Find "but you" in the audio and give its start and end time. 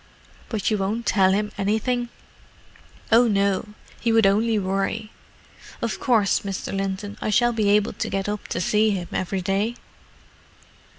0.49-0.79